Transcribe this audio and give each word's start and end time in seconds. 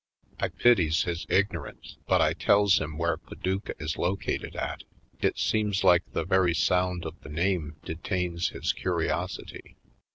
I 0.39 0.47
pities 0.47 1.03
his 1.03 1.27
ignorance, 1.29 1.97
but 2.07 2.21
I 2.21 2.33
tells 2.33 2.79
bim 2.79 2.97
where 2.97 3.17
Paducah 3.17 3.75
is 3.77 3.97
located 3.97 4.55
at. 4.55 4.83
It 5.19 5.37
seems 5.37 5.83
like 5.83 6.11
the 6.13 6.25
very 6.25 6.55
sound 6.55 7.05
of 7.05 7.21
the 7.21 7.29
name 7.29 7.75
detains 7.85 8.49
his 8.49 8.73
curiosity. 8.73 9.75